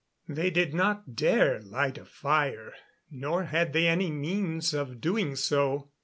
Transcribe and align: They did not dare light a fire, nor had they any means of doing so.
They 0.27 0.49
did 0.49 0.73
not 0.73 1.15
dare 1.15 1.61
light 1.61 1.99
a 1.99 2.05
fire, 2.05 2.73
nor 3.11 3.43
had 3.43 3.71
they 3.71 3.87
any 3.87 4.09
means 4.09 4.73
of 4.73 4.99
doing 4.99 5.35
so. 5.35 5.91